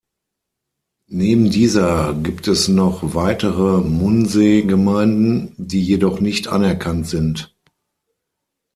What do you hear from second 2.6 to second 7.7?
noch weitere Munsee-Gemeinden, die jedoch nicht anerkannt sind.